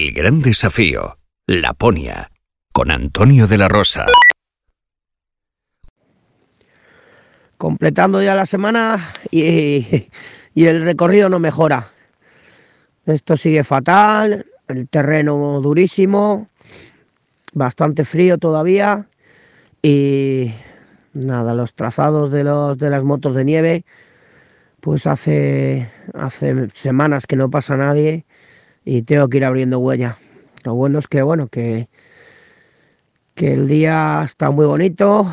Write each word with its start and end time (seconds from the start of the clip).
El 0.00 0.14
gran 0.14 0.40
desafío, 0.40 1.18
Laponia, 1.46 2.30
con 2.72 2.90
Antonio 2.90 3.46
de 3.46 3.58
la 3.58 3.68
Rosa. 3.68 4.06
Completando 7.58 8.22
ya 8.22 8.34
la 8.34 8.46
semana 8.46 8.98
y, 9.30 10.08
y 10.54 10.64
el 10.64 10.84
recorrido 10.84 11.28
no 11.28 11.38
mejora. 11.38 11.86
Esto 13.04 13.36
sigue 13.36 13.62
fatal, 13.62 14.46
el 14.68 14.88
terreno 14.88 15.60
durísimo, 15.60 16.48
bastante 17.52 18.06
frío 18.06 18.38
todavía 18.38 19.06
y 19.82 20.50
nada, 21.12 21.52
los 21.52 21.74
trazados 21.74 22.32
de, 22.32 22.44
los, 22.44 22.78
de 22.78 22.88
las 22.88 23.04
motos 23.04 23.34
de 23.34 23.44
nieve, 23.44 23.84
pues 24.80 25.06
hace, 25.06 25.90
hace 26.14 26.70
semanas 26.70 27.26
que 27.26 27.36
no 27.36 27.50
pasa 27.50 27.76
nadie 27.76 28.24
y 28.90 29.02
tengo 29.02 29.28
que 29.28 29.36
ir 29.36 29.44
abriendo 29.44 29.78
huella. 29.78 30.16
Lo 30.64 30.74
bueno 30.74 30.98
es 30.98 31.06
que, 31.06 31.22
bueno, 31.22 31.46
que, 31.46 31.88
que 33.36 33.52
el 33.52 33.68
día 33.68 34.22
está 34.24 34.50
muy 34.50 34.66
bonito, 34.66 35.32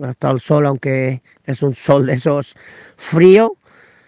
hasta 0.00 0.30
el 0.30 0.38
sol, 0.38 0.64
aunque 0.64 1.24
es 1.44 1.64
un 1.64 1.74
sol 1.74 2.06
de 2.06 2.12
esos 2.12 2.54
frío, 2.94 3.56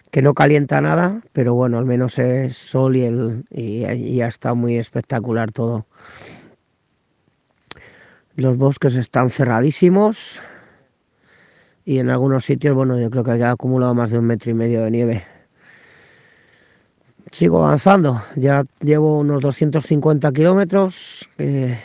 que 0.09 0.21
no 0.21 0.33
calienta 0.33 0.79
nada, 0.79 1.21
pero 1.33 1.53
bueno, 1.53 1.79
al 1.79 1.85
menos 1.85 2.17
es 2.17 2.55
sol 2.55 2.95
y, 2.95 3.03
el, 3.03 3.43
y, 3.49 3.85
y 3.91 4.15
ya 4.15 4.27
está 4.27 4.53
muy 4.53 4.77
espectacular 4.77 5.51
todo. 5.51 5.85
Los 8.37 8.55
bosques 8.55 8.95
están 8.95 9.31
cerradísimos 9.31 10.39
y 11.83 11.97
en 11.99 12.09
algunos 12.09 12.45
sitios, 12.45 12.73
bueno, 12.73 12.97
yo 12.97 13.09
creo 13.09 13.25
que 13.25 13.31
ha 13.31 13.51
acumulado 13.51 13.93
más 13.93 14.11
de 14.11 14.19
un 14.19 14.27
metro 14.27 14.49
y 14.49 14.53
medio 14.53 14.81
de 14.81 14.91
nieve. 14.91 15.30
Sigo 17.31 17.65
avanzando, 17.65 18.21
ya 18.35 18.65
llevo 18.81 19.19
unos 19.19 19.39
250 19.39 20.33
kilómetros 20.33 21.29
eh, 21.37 21.79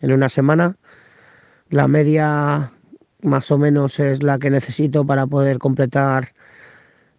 en 0.00 0.12
una 0.12 0.28
semana. 0.28 0.74
La 1.70 1.86
media 1.86 2.68
más 3.22 3.52
o 3.52 3.58
menos 3.58 4.00
es 4.00 4.24
la 4.24 4.40
que 4.40 4.50
necesito 4.50 5.06
para 5.06 5.28
poder 5.28 5.58
completar 5.58 6.32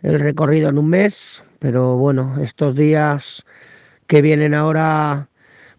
el 0.02 0.20
recorrido 0.20 0.68
en 0.68 0.78
un 0.78 0.90
mes, 0.90 1.42
pero 1.60 1.96
bueno, 1.96 2.36
estos 2.42 2.76
días 2.76 3.46
que 4.08 4.22
vienen 4.22 4.54
ahora 4.54 5.30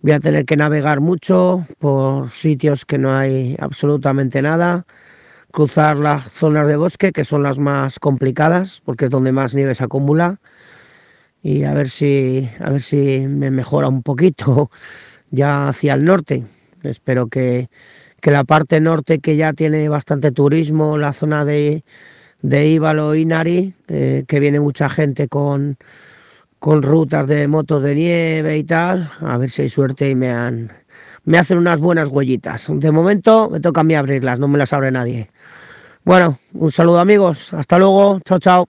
voy 0.00 0.12
a 0.12 0.20
tener 0.20 0.46
que 0.46 0.56
navegar 0.56 1.00
mucho 1.00 1.66
por 1.78 2.30
sitios 2.30 2.86
que 2.86 2.96
no 2.96 3.14
hay 3.14 3.56
absolutamente 3.60 4.41
nada, 4.41 4.86
cruzar 5.52 5.98
las 5.98 6.32
zonas 6.32 6.66
de 6.66 6.76
bosque 6.76 7.12
que 7.12 7.24
son 7.24 7.42
las 7.42 7.58
más 7.58 7.98
complicadas 7.98 8.80
porque 8.82 9.04
es 9.04 9.10
donde 9.10 9.32
más 9.32 9.54
nieve 9.54 9.74
se 9.74 9.84
acumula 9.84 10.41
y 11.45 11.62
a 11.64 11.75
ver 11.75 11.89
si 11.91 12.48
a 12.59 12.70
ver 12.70 12.83
si 12.83 13.20
me 13.20 13.53
mejora 13.53 13.87
un 13.87 14.03
poquito 14.03 14.70
ya 15.31 15.69
hacia 15.69 15.95
el 15.95 16.05
norte. 16.05 16.42
Espero 16.83 17.28
que, 17.28 17.69
que 18.20 18.31
la 18.33 18.45
parte 18.45 18.81
norte 18.81 19.20
que 19.20 19.37
ya 19.37 19.53
tiene 19.53 19.89
bastante 19.89 20.33
turismo, 20.33 20.98
la 20.98 21.12
zona 21.12 21.45
de 21.45 21.84
de 22.45 22.69
Íbalo 22.69 23.15
y 23.15 23.25
Nari, 23.25 23.72
eh, 23.89 24.25
que 24.28 24.39
viene 24.39 24.61
mucha 24.61 24.91
gente 24.91 25.28
con, 25.28 25.78
con 26.59 26.83
rutas 26.83 27.27
de 27.27 27.48
motos 27.48 27.83
de 27.83 27.95
nieve 27.95 28.59
y 28.59 28.65
tal, 28.65 29.11
a 29.20 29.39
ver 29.39 29.48
si 29.48 29.62
hay 29.62 29.70
suerte 29.70 30.11
y 30.11 30.15
me, 30.15 30.31
han, 30.31 30.70
me 31.25 31.39
hacen 31.39 31.56
unas 31.56 31.81
buenas 31.81 32.11
huellitas. 32.11 32.67
De 32.69 32.92
momento 32.92 33.48
me 33.48 33.61
toca 33.61 33.81
a 33.81 33.84
mí 33.84 33.95
abrirlas, 33.95 34.39
no 34.39 34.48
me 34.48 34.59
las 34.59 34.75
abre 34.75 34.91
nadie. 34.91 35.31
Bueno, 36.05 36.39
un 36.53 36.70
saludo 36.70 37.00
amigos, 37.00 37.55
hasta 37.55 37.78
luego, 37.78 38.20
chao 38.27 38.39
chao. 38.39 38.67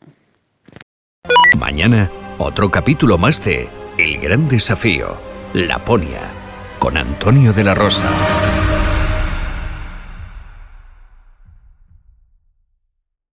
Mañana, 1.57 2.09
otro 2.37 2.69
capítulo 2.69 3.17
más 3.17 3.43
de 3.43 3.69
El 3.97 4.19
Gran 4.19 4.47
Desafío, 4.47 5.17
Laponia, 5.53 6.21
con 6.79 6.97
Antonio 6.97 7.53
de 7.53 7.63
la 7.63 7.73
Rosa. 7.73 8.09